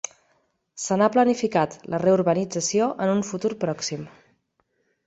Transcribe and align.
Se 0.85 0.97
n'ha 1.01 1.09
planificat 1.17 1.75
la 1.95 2.01
reurbanització 2.05 2.89
en 3.07 3.17
un 3.19 3.23
futur 3.33 3.55
pròxim. 3.67 4.11